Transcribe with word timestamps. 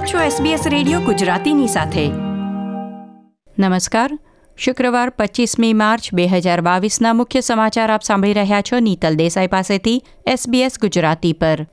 આપ 0.00 0.06
છો 0.06 0.44
SBS 0.44 0.68
radio 0.68 1.00
ગુજરાતીની 1.00 1.66
સાથે. 1.66 2.08
નમસ્કાર. 3.58 4.18
શુક્રવાર 4.56 5.10
પચીસમી 5.10 5.72
માર્ચ 5.72 6.14
બે 6.14 6.26
હજાર 6.26 6.60
બાવીસના 6.60 7.12
મુખ્ય 7.12 7.40
સમાચાર 7.40 7.92
આપ 7.92 8.02
સાંભળી 8.02 8.32
રહ્યા 8.32 8.60
છો 8.60 8.78
નીતલ 8.78 9.14
દેસાઈ 9.14 9.46
પાસેથી 9.46 10.04
SBS 10.28 10.72
ગુજરાતી 10.80 11.32
પર. 11.32 11.66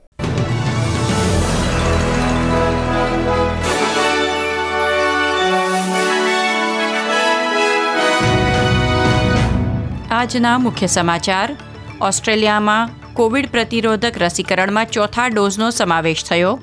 આજના 10.12 10.58
મુખ્ય 10.58 10.88
સમાચાર. 10.88 11.56
ઓસ્ટ્રેલિયામાં 12.02 12.90
કોવિડ 13.14 13.52
પ્રતિરોધક 13.52 14.14
રસીકરણમાં 14.18 14.86
ચોથા 14.86 15.28
ડોઝનો 15.28 15.70
સમાવેશ 15.70 16.24
થયો. 16.24 16.60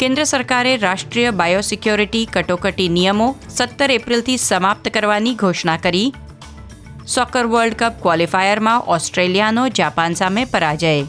કેન્દ્ર 0.00 0.24
સરકારે 0.24 0.76
રાષ્ટ્રીય 0.76 1.30
બાયોસિક્યોરિટી 1.30 2.28
કટોકટી 2.32 2.88
નિયમો 2.88 3.36
સત્તર 3.48 3.90
એપ્રિલથી 3.90 4.36
સમાપ્ત 4.36 4.88
કરવાની 4.88 5.34
ઘોષણા 5.34 5.76
કરી. 5.76 6.14
સોકર 7.14 7.46
વર્લ્ડ 7.46 7.74
કપ 7.74 7.92
ક્વોલિફાયરમાં 8.02 8.80
ઓસ્ટ્રેલિયાનો 8.80 9.68
જાપાન 9.68 10.14
સામે 10.14 10.44
પરાજય. 10.44 11.02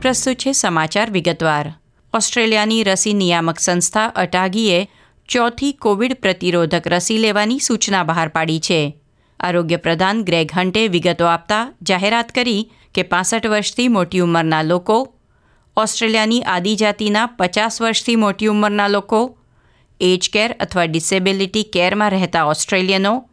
પ્રસ્તુત 0.00 0.36
છે 0.36 0.52
સમાચાર 0.52 1.10
વિગતવાર. 1.10 1.74
ઓસ્ટ્રેલિયાની 2.14 2.82
રસી 2.82 3.12
નિયામક 3.12 3.58
સંસ્થા 3.58 4.06
અટાગીએ 4.06 4.88
ચોથી 5.28 5.72
કોવિડ 5.72 6.14
પ્રતિરોધક 6.14 6.82
રસી 6.86 7.18
લેવાની 7.18 7.58
સૂચના 7.58 8.02
બહાર 8.02 8.28
પાડી 8.28 8.60
છે. 8.60 8.96
આરોગ્ય 9.40 9.76
પ્રધાન 9.76 10.24
ગ્રેગ 10.24 10.50
હન્ટે 10.54 10.88
વિગતો 10.88 11.24
આપતા 11.24 11.72
જાહેરાત 11.82 12.32
કરી 12.32 12.72
કે 12.94 13.02
પાસઠ 13.02 13.46
વર્ષથી 13.46 13.88
મોટી 13.88 14.18
ઉંમરના 14.18 14.62
લોકો, 14.62 15.14
ઓસ્ટ્રેલિયાની 15.76 16.42
આદિજાતિના 16.42 17.26
પચાસ 17.26 17.82
વર્ષથી 17.82 18.16
મોટી 18.16 18.46
ઉંમરના 18.46 18.88
લોકો, 18.88 19.38
એજ 20.00 20.30
કેર 20.32 20.56
અથવા 20.60 20.84
ડિસેબિલિટી 20.84 21.62
કેરમાં 21.62 22.10
રહેતા 22.10 22.44
ઓસ્ટ્રેલિયનો 22.44 23.28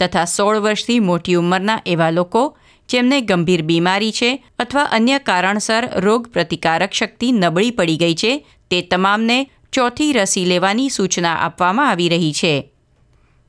તથા 0.00 0.24
સોળ 0.24 0.56
વર્ષથી 0.56 1.00
મોટી 1.00 1.34
ઉંમરના 1.34 1.80
એવા 1.86 2.10
લોકો 2.10 2.56
જેમને 2.88 3.20
ગંભીર 3.20 3.62
બીમારી 3.62 4.12
છે 4.12 4.44
અથવા 4.58 4.82
અન્ય 4.82 5.18
કારણસર 5.18 5.88
રોગ 5.96 6.26
પ્રતિકારક 6.26 6.92
શક્તિ 6.92 7.32
નબળી 7.32 7.70
પડી 7.70 7.96
ગઈ 7.96 8.14
છે, 8.14 8.46
તે 8.70 8.82
તમામને 8.82 9.46
ચોથી 9.72 10.12
રસી 10.12 10.44
લેવાની 10.44 10.88
સૂચના 10.88 11.34
આપવામાં 11.34 11.90
આવી 11.90 12.08
રહી 12.08 12.32
છે. 12.32 12.71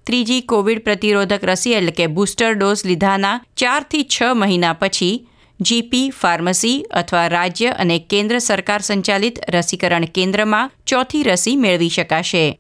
ત્રીજી 0.04 0.42
કોવિડ 0.42 0.84
પ્રતિરોધક 0.84 1.44
રસી 1.44 1.74
એટલે 1.74 1.92
કે 1.92 2.08
બૂસ્ટર 2.08 2.56
ડોઝ 2.56 2.86
લીધાના 2.86 3.42
ચારથી 3.56 4.04
છ 4.04 4.34
મહિના 4.36 4.74
પછી 4.74 5.28
જીપી, 5.60 6.10
ફાર્મસી 6.12 6.84
અથવા 6.92 7.28
રાજ્ય 7.28 7.70
અને 7.70 8.00
કેન્દ્ર 8.00 8.40
સરકાર 8.40 8.82
સંચાલિત 8.82 9.40
રસીકરણ 9.50 10.06
કેન્દ્રમાં 10.06 10.72
ચોથી 10.86 11.24
રસી 11.24 11.58
મેળવી 11.58 11.90
શકાશે. 11.90 12.60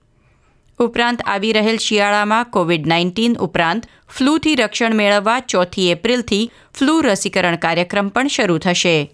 ઉપરાંત 0.79 1.19
આવી 1.25 1.53
રહેલ 1.53 1.77
શિયાળામાં 1.77 2.45
કોવિડ 2.45 2.85
નાઇન્ટીન 2.85 3.35
ઉપરાંત 3.39 3.83
ફ્લૂથી 4.07 4.55
રક્ષણ 4.55 4.93
મેળવવા 4.93 5.39
ચોથી 5.39 5.89
એપ્રિલથી 5.91 6.51
ફ્લૂ 6.73 7.01
રસીકરણ 7.01 7.55
કાર્યક્રમ 7.55 8.09
પણ 8.09 8.27
શરૂ 8.27 8.57
થશે. 8.57 9.11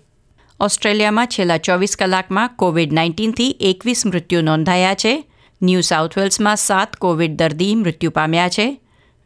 ઓસ્ટ્રેલિયામાં 0.60 1.28
છેલ્લા 1.28 1.58
ચોવીસ 1.58 1.98
કલાકમાં 1.98 2.50
કોવિડ 2.56 2.92
નાઇન્ટીનથી 2.92 3.56
એકવીસ 3.60 4.06
મૃત્યુ 4.06 4.42
નોંધાયા 4.42 4.94
છે. 4.94 5.14
ન્યૂ 5.62 5.82
સાઉથ 5.82 6.18
વેલ્સમાં 6.18 6.58
સાત 6.58 6.96
કોવિડ 6.96 7.34
દર્દી 7.36 7.76
મૃત્યુ 7.76 8.12
પામ્યા 8.12 8.50
છે. 8.50 8.68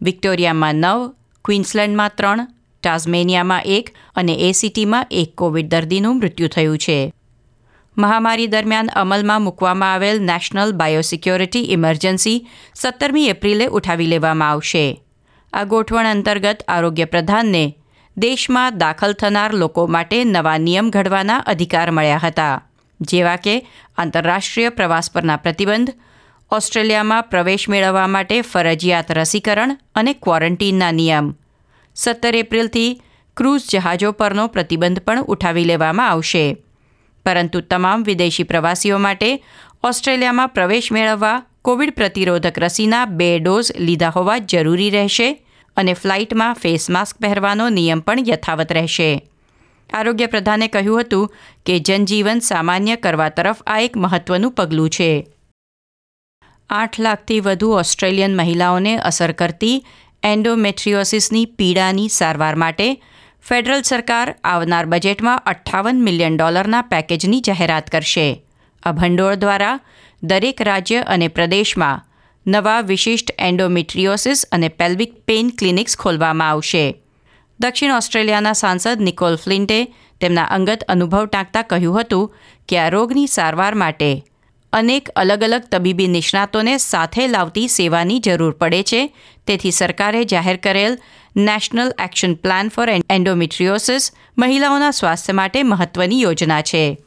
વિક્ટોરિયામાં 0.01 0.75
નવ, 0.75 1.01
ક્વીન્સલેન્ડમાં 1.45 2.15
ત્રણ, 2.17 2.47
ટાઝમેનિયામાં 2.83 3.67
એક 3.67 3.91
અને 4.15 4.33
એસીટીમાં 4.49 5.05
એક 5.11 5.35
કોવિડ 5.35 5.69
દર્દીનું 5.69 6.17
મૃત્યુ 6.17 6.47
થયું 6.47 6.77
છે. 6.77 7.13
મહામારી 7.97 8.47
દરમિયાન 8.47 8.89
અમલમાં 8.95 9.41
મૂકવામાં 9.41 9.93
આવેલ 9.93 10.21
નેશનલ 10.21 10.73
બાયોસિક્યોરિટી 10.73 11.69
ઇમરજન્સી 11.71 12.39
સત્તરમી 12.75 13.27
એપ્રિલે 13.27 13.65
ઉઠાવી 13.67 14.07
લેવામાં 14.07 14.49
આવશે. 14.49 14.85
આ 15.53 15.63
ગોઠવણ 15.63 16.05
અંતર્ગત 16.05 16.63
આરોગ્ય 16.67 17.05
પ્રધાનને 17.05 17.63
દેશમાં 18.17 18.77
દાખલ 18.77 19.13
થનાર 19.13 19.51
લોકો 19.53 19.85
માટે 19.87 20.23
નવા 20.23 20.57
નિયમ 20.57 20.89
ઘડવાના 20.89 21.45
અધિકાર 21.45 21.91
મળ્યા 21.91 22.17
હતા, 22.17 22.55
જેવા 23.01 23.35
કે 23.35 23.55
આંતરરાષ્ટ્રીય 23.97 24.69
પ્રવાસ 24.69 25.11
પરના 25.11 25.37
પ્રતિબંધ 25.37 25.93
ઓસ્ટ્રેલિયામાં 26.53 27.23
પ્રવેશ 27.23 27.69
મેળવવા 27.69 28.07
માટે 28.07 28.41
ફરજિયાત 28.41 29.11
રસીકરણ 29.11 29.77
અને 29.95 30.13
ક્વોરન્ટીનના 30.13 30.91
નિયમ. 30.91 31.35
સત્તર 31.95 32.35
એપ્રિલથી 32.35 33.01
ક્રૂઝ 33.37 33.61
જહાજો 33.69 34.11
પરનો 34.11 34.47
પ્રતિબંધ 34.47 34.99
પણ 34.99 35.23
ઉઠાવી 35.23 35.63
લેવામાં 35.63 36.09
આવશે. 36.09 36.57
પરંતુ 37.25 37.61
તમામ 37.61 38.03
વિદેશી 38.03 38.43
પ્રવાસીઓ 38.43 38.97
માટે 38.97 39.43
ઓસ્ટ્રેલિયામાં 39.83 40.49
પ્રવેશ 40.49 40.91
મેળવવા 40.91 41.43
કોવિડ 41.61 41.95
પ્રતિરોધક 41.95 42.59
રસીના 42.59 43.05
બે 43.05 43.39
ડોઝ 43.39 43.71
લીધા 43.79 44.09
હોવા 44.09 44.37
જરૂરી 44.37 44.89
રહેશે 44.89 45.45
અને 45.77 45.93
ફ્લાઇટમાં 45.93 46.53
ફેસ 46.53 46.89
માસ્ક 46.89 47.17
પહેરવાનો 47.17 47.69
નિયમ 47.69 47.99
પણ 47.99 48.19
યથાવત 48.27 48.71
રહેશે. 48.71 49.29
આરોગ્ય 49.93 50.25
પ્રધાને 50.25 50.67
કહ્યું 50.67 51.01
હતું 51.01 51.33
કે 51.65 51.79
જનજીવન 51.79 52.39
સામાન્ય 52.39 52.95
કરવા 52.95 53.29
તરફ 53.29 53.57
આ 53.67 53.79
એક 53.79 53.97
મહત્વનું 53.97 54.51
પગલું 54.51 54.89
છે. 54.89 55.27
આઠ 56.69 56.99
લાખથી 56.99 57.39
વધુ 57.39 57.69
ઓસ્ટ્રેલિયન 57.71 58.35
મહિલાઓને 58.35 58.97
અસર 58.97 59.31
કરતી 59.31 59.85
એન્ડોમેટ્રિયોસિસની 60.23 61.45
પીડાની 61.45 62.09
સારવાર 62.09 62.55
માટે 62.55 63.03
ફેડરલ 63.41 63.81
સરકાર 63.81 64.35
આવનાર 64.43 64.85
બજેટમાં 64.85 65.43
અઠ્ઠાવન 65.45 66.03
મિલિયન 66.03 66.37
ડોલરના 66.37 66.81
પેકેજની 66.81 67.41
જાહેરાત 67.41 67.89
કરશે. 67.89 68.43
આ 68.83 68.91
ભંડોળ 68.91 69.35
દ્વારા 69.35 69.79
દરેક 70.23 70.61
રાજ્ય 70.61 70.97
અને 70.97 71.27
પ્રદેશમાં 71.27 72.01
નવા 72.47 72.81
વિશિષ્ટ 72.81 73.35
એન્ડોમેટ્રિયોસિસ 73.39 74.45
અને 74.51 74.67
પેલ્વિક 74.67 75.13
પેઇન 75.25 75.49
ક્લિનિક્સ 75.49 75.97
ખોલવામાં 75.97 76.49
આવશે. 76.49 76.95
દક્ષિણ 77.59 77.93
ઓસ્ટ્રેલિયાના 77.93 78.53
સાંસદ 78.53 79.01
નિકોલ 79.01 79.35
ફ્લિન્ટે 79.35 79.85
તેમના 80.21 80.43
અંગત 80.43 80.83
અનુભવ 80.87 81.25
ટાંકતા 81.25 81.61
કહ્યું 81.61 82.01
હતું 82.01 82.35
કે 82.69 82.79
આ 82.79 82.89
રોગની 82.89 83.27
સારવાર 83.27 83.75
માટે 83.75 84.23
અનેક 84.73 85.09
અલગ 85.15 85.43
અલગ 85.43 85.63
તબીબી 85.71 86.07
નિષ્ણાતોને 86.07 86.77
સાથે 86.77 87.27
લાવતી 87.27 87.67
સેવાની 87.67 88.19
જરૂર 88.19 88.51
પડે 88.51 88.83
છે. 88.83 89.01
તેથી 89.47 89.71
સરકારે 89.71 90.25
જાહેર 90.25 90.57
કરેલ 90.57 90.97
national 91.35 91.93
action 91.99 92.33
plan 92.33 92.69
for 92.69 92.89
endometriosis 93.09 94.11
મહિલાઓના 94.37 94.91
સ્વાસ્થ્ય 94.91 95.33
માટે 95.33 95.63
મહત્વની 95.63 96.21
યોજના 96.21 96.61
છે. 96.61 96.97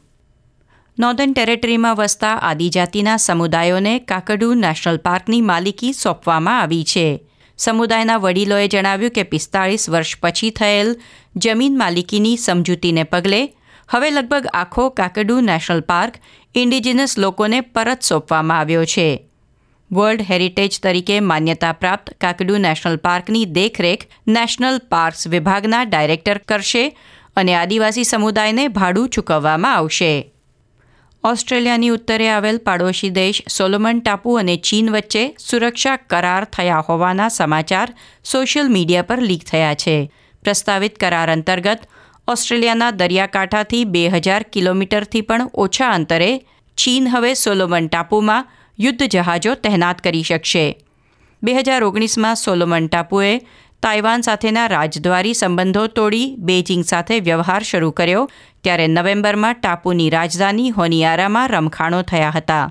નોર્ધન 0.99 1.33
ટેરેટરીમાં 1.33 1.95
વસતા 1.95 2.35
આદિજાતિના 2.41 3.17
સમુદાયોને 3.17 3.99
કાકડુ 3.99 4.53
નેશનલ 4.53 4.97
પાર્કની 4.97 5.41
માલિકી 5.41 5.93
સોંપવામાં 5.93 6.61
આવી 6.61 6.83
છે. 6.83 7.07
સમુદાયના 7.57 8.17
વડીલોએ 8.17 8.67
જણાવ્યું 8.67 9.11
કે 9.11 9.23
પિસ્તાળીસ 9.23 9.89
વર્ષ 9.89 10.17
પછી 10.21 10.49
થયેલ 10.49 10.95
જમીન 11.37 11.77
માલિકીની 11.77 12.37
સમજૂતીને 12.37 13.03
પગલે 13.03 13.41
હવે 13.89 14.09
લગભગ 14.09 14.47
આખો 14.53 14.89
કાકડુ 14.89 15.41
નેશનલ 15.41 15.81
પાર્ક 15.81 16.13
ઇન્ડિજિનસ 16.55 17.19
લોકોને 17.19 17.61
પરત 17.61 18.01
સોંપવામાં 18.01 18.59
આવ્યો 18.59 18.85
છે. 18.85 19.25
વર્લ્ડ 19.91 20.21
હેરિટેજ 20.21 20.79
તરીકે 20.83 21.19
માન્યતા 21.19 21.71
પ્રાપ્ત 21.71 22.13
કાકડુ 22.21 22.57
નેશનલ 22.57 22.97
પાર્કની 22.97 23.45
દેખરેખ 23.45 24.01
નેશનલ 24.27 24.77
પાર્ક્સ 24.77 25.27
વિભાગના 25.27 25.83
ડાયરેક્ટર 25.83 26.37
કરશે 26.37 26.97
અને 27.35 27.55
આદિવાસી 27.55 28.03
સમુદાયને 28.03 28.67
ભાડું 28.67 29.09
ચૂકવવામાં 29.09 29.75
આવશે. 29.75 30.31
ઓસ્ટ્રેલિયાની 31.23 31.89
ઉત્તરે 31.89 32.29
આવેલ 32.29 32.57
પાડોશી 32.57 33.09
દેશ 33.09 33.43
સોલોમન 33.57 33.99
ટાપુ 33.99 34.33
અને 34.33 34.55
ચીન 34.57 34.89
વચ્ચે 34.89 35.35
સુરક્ષા 35.39 35.95
કરાર 35.95 36.43
થયા 36.43 36.79
હોવાના 36.79 37.27
સમાચાર 37.27 37.93
સોશિયલ 38.25 38.67
મીડિયા 38.67 39.01
પર 39.01 39.21
લીક 39.21 39.43
થયા 39.43 39.73
છે. 39.73 40.11
પ્રસ્તાવિત 40.43 40.95
કરાર 40.95 41.31
અંતર્ગત 41.31 41.79
ઓસ્ટ્રેલિયાના 42.27 42.91
દરિયાકાંઠાથી 42.91 43.85
બે 43.85 44.07
હજાર 44.09 44.43
કિલોમીટરથી 44.43 45.21
પણ 45.21 45.51
ઓછા 45.53 45.91
અંતરે 45.91 46.31
ચીન 46.77 47.07
હવે 47.07 47.33
સોલોમન 47.33 47.87
ટાપુમાં 47.87 48.49
યુદ્ધ 48.79 49.03
જહાજો 49.03 49.53
તહેનાત 49.53 50.01
કરી 50.01 50.23
શકશે. 50.23 50.65
બે 51.43 51.53
હજાર 51.53 51.83
ઓગણીસમાં 51.83 52.35
સોલોમન 52.35 52.87
ટાપુએ 52.87 53.31
તાઇવાન 53.83 54.21
સાથેના 54.21 54.67
રાજદ્વારી 54.67 55.33
સંબંધો 55.33 55.87
તોડી 55.87 56.35
બેઇજિંગ 56.37 56.83
સાથે 56.83 57.19
વ્યવહાર 57.19 57.63
શરૂ 57.63 57.91
કર્યો, 57.91 58.29
ત્યારે 58.63 58.87
નવેમ્બરમાં 58.87 59.53
ટાપુની 59.53 60.09
રાજધાની 60.09 60.69
હોનિયારામાં 60.69 61.49
રમખાણો 61.49 62.01
થયા 62.01 62.29
હતા. 62.29 62.65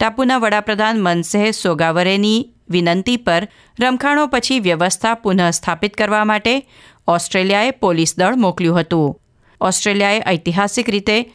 ટાપુના 0.00 0.38
વડાપ્રધાન 0.38 1.02
મનસેહ 1.02 1.50
સોગાવરેની 1.50 2.50
વિનંતી 2.68 3.16
પર 3.16 3.48
રમખાણો 3.80 4.26
પછી 4.26 4.60
વ્યવસ્થા 4.60 5.14
પુનઃસ્થાપિત 5.14 5.94
કરવા 5.94 6.24
માટે 6.24 6.54
ઓસ્ટ્રેલિયાએ 7.08 7.70
પોલીસ 7.70 8.18
દળ 8.18 8.34
મોકલ્યું 8.34 8.80
હતું. 8.80 9.20
ઓસ્ટ્રેલિયાએ 9.60 10.22
ઐતિહાસિક 10.28 10.90
રીતે 10.90 11.32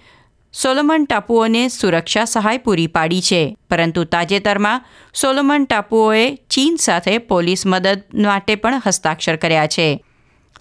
સોલોમન 0.53 1.05
ટાપુઓને 1.05 1.67
સુરક્ષા 1.67 2.25
સહાય 2.25 2.57
પૂરી 2.57 2.87
પાડી 2.87 3.21
છે, 3.21 3.57
પરંતુ 3.69 4.03
તાજેતરમાં 4.03 4.85
સોલોમન 5.15 5.65
ટાપુઓએ 5.65 6.37
ચીન 6.49 6.75
સાથે 6.75 7.17
પોલીસ 7.17 7.65
મદદ 7.65 8.01
માટે 8.13 8.55
પણ 8.55 8.81
હસ્તાક્ષર 8.85 9.35
કર્યા 9.35 9.67
છે. 9.67 10.03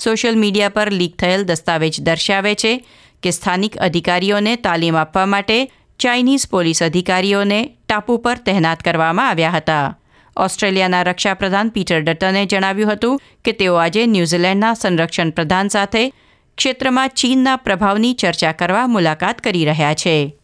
સોશિયલ 0.05 0.39
મીડિયા 0.39 0.69
પર 0.69 0.93
લીક 0.93 1.17
થયેલ 1.17 1.45
દસ્તાવેજ 1.45 2.01
દર્શાવે 2.01 2.55
છે 2.55 2.89
કે 3.23 3.31
સ્થાનિક 3.31 3.77
અધિકારીઓને 3.77 4.57
તાલીમ 4.57 4.97
આપવા 4.97 5.27
માટે 5.27 5.73
ચાઇનીઝ 5.99 6.49
પોલીસ 6.49 6.83
અધિકારીઓને 6.83 7.77
ટાપુ 7.89 8.19
પર 8.19 8.39
તહેનાત 8.39 8.81
કરવામાં 8.81 9.29
આવ્યા 9.29 9.51
હતા. 9.51 9.97
ઓસ્ટ્રેલિયાના 10.39 11.03
રક્ષાપ્રધાન 11.03 11.69
પીટર 11.69 12.01
ડટને 12.01 12.47
જણાવ્યું 12.47 12.93
હતું 12.93 13.21
કે 13.45 13.53
તેઓ 13.53 13.75
આજે 13.75 14.07
ન્યૂઝીલેન્ડના 14.07 14.75
સંરક્ષણ 14.75 15.31
પ્રધાન 15.31 15.69
સાથે 15.69 16.13
ક્ષેત્રમાં 16.57 17.09
ચીનના 17.09 17.57
પ્રભાવની 17.57 18.15
ચર્ચા 18.15 18.53
કરવા 18.53 18.87
મુલાકાત 18.87 19.41
કરી 19.41 19.65
રહ્યા 19.65 19.95
છે. 19.95 20.39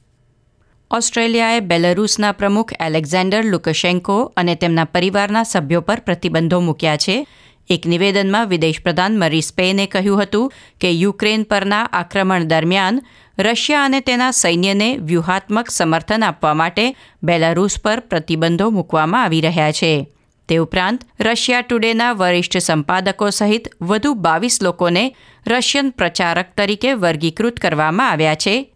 ઓસ્ટ્રેલિયાએ 0.90 1.60
બેલારૂસના 1.60 2.32
પ્રમુખ 2.32 2.72
એલેક્ઝાન્ડર 2.80 3.44
લુકશેન્કો 3.44 4.32
અને 4.36 4.54
તેમના 4.54 4.84
પરિવારના 4.84 5.42
સભ્યો 5.42 5.80
પર 5.80 6.00
પ્રતિબંધો 6.00 6.60
મૂક્યા 6.60 6.96
છે 6.96 7.26
એક 7.70 7.86
નિવેદનમાં 7.86 8.48
વિદેશ 8.48 8.82
પ્રધાન 8.82 9.18
મરી 9.18 9.42
સ્પેને 9.42 9.86
કહ્યું 9.86 10.22
હતું 10.22 10.52
કે 10.80 10.90
યુક્રેન 10.90 11.42
પરના 11.42 11.84
આક્રમણ 11.92 12.44
દરમિયાન 12.44 13.00
રશિયા 13.38 13.84
અને 13.84 14.00
તેના 14.00 14.30
સૈન્યને 14.30 14.96
વ્યૂહાત્મક 14.96 15.70
સમર્થન 15.70 16.22
આપવા 16.22 16.54
માટે 16.54 16.96
બેલારૂસ 17.22 17.78
પર 17.78 18.00
પ્રતિબંધો 18.00 18.70
મૂકવામાં 18.70 19.22
આવી 19.22 19.40
રહ્યા 19.40 19.72
છે. 19.72 20.10
તે 20.48 20.56
ઉપરાંત, 20.56 21.00
રશિયા 21.20 21.60
ટુડેના 21.60 22.12
વરિષ્ઠ 22.12 22.58
સંપાદકો 22.58 23.30
સહિત 23.30 23.68
વધુ 23.82 24.14
બાવીસ 24.14 24.62
લોકોને 24.62 25.16
રશિયન 25.46 25.90
પ્રચારક 25.90 26.46
તરીકે 26.56 26.92
વર્ગીકૃત 26.94 27.60
કરવામાં 27.60 28.10
આવ્યા 28.10 28.34
છે. 28.34 28.73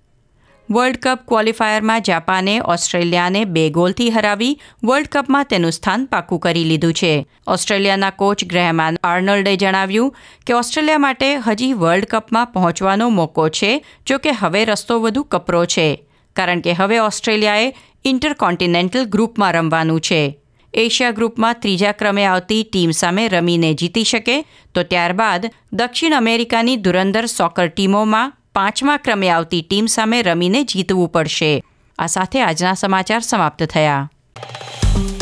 વર્લ્ડ 0.70 0.98
કપ 1.02 1.18
ક્વોલિફાયરમાં 1.28 2.02
જાપાને 2.02 2.60
ઓસ્ટ્રેલિયાને 2.60 3.44
બે 3.44 3.70
ગોલથી 3.70 4.10
હરાવી 4.10 4.60
વર્લ્ડ 4.84 5.08
કપમાં 5.08 5.44
તેનું 5.44 5.72
સ્થાન 5.72 6.04
પાકું 6.04 6.38
કરી 6.38 6.64
લીધું 6.64 6.92
છે. 6.92 7.26
ઓસ્ટ્રેલિયાના 7.46 8.10
કોચ 8.10 8.44
ગ્રેહમાન 8.44 8.98
આર્નલ્ડે 9.04 9.56
જણાવ્યું 9.56 10.16
કે 10.46 10.52
ઓસ્ટ્રેલિયા 10.52 10.98
માટે 10.98 11.36
હજી 11.36 11.72
વર્લ્ડ 11.72 12.04
કપમાં 12.04 12.46
પહોંચવાનો 12.46 13.08
મોકો 13.08 13.48
છે 13.48 13.84
જો 14.06 14.18
કે 14.18 14.30
હવે 14.30 14.64
રસ્તો 14.64 15.00
વધુ 15.00 15.22
કપરો 15.22 15.64
છે, 15.64 15.88
કારણ 16.36 16.60
કે 16.60 16.72
હવે 16.72 16.98
ઓસ્ટ્રેલિયાએ 16.98 17.74
ઇન્ટરકોન્ટિનેન્ટલ 18.04 19.04
ગ્રુપમાં 19.04 19.52
રમવાનું 19.52 20.00
છે. 20.00 20.38
એશિયા 20.74 21.10
ગ્રુપમાં 21.10 21.54
ત્રીજા 21.54 21.92
ક્રમે 21.92 22.24
આવતી 22.24 22.62
ટીમ 22.62 22.90
સામે 22.90 23.28
રમીને 23.28 23.74
જીતી 23.74 24.04
શકે 24.04 24.42
તો 24.74 24.82
ત્યારબાદ 24.82 25.50
દક્ષિણ 25.72 26.12
અમેરિકાની 26.12 26.76
ધુરંધર 26.76 27.26
સોકર 27.26 27.66
ટીમોમાં 27.68 28.32
પાંચમા 28.58 28.96
ક્રમે 28.96 29.30
આવતી 29.30 29.62
ટીમ 29.62 29.86
સામે 29.86 30.22
રમીને 30.22 30.64
જીતવું 30.64 31.08
પડશે. 31.08 31.64
આ 31.98 32.06
સાથે 32.06 32.42
આજના 32.42 32.74
સમાચાર 32.74 33.20
સમાપ્ત 33.20 33.62
થયા. 33.62 34.10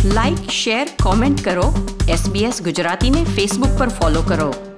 લાઇક 0.05 0.51
શેર 0.51 0.89
કોમેન્ટ 1.03 1.45
કરો. 1.45 1.99
એસબીએસ 2.09 2.63
ગુજરાતીને 2.63 3.25
ફેસબુક 3.25 3.79
પર 3.79 3.89
ફોલો 3.89 4.23
કરો. 4.23 4.76